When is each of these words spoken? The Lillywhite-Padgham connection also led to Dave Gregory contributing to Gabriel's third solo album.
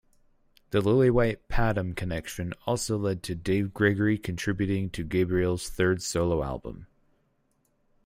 The 0.71 0.81
Lillywhite-Padgham 0.81 1.95
connection 1.95 2.55
also 2.65 2.97
led 2.97 3.21
to 3.21 3.35
Dave 3.35 3.71
Gregory 3.71 4.17
contributing 4.17 4.89
to 4.89 5.03
Gabriel's 5.03 5.69
third 5.69 6.01
solo 6.01 6.41
album. 6.41 6.87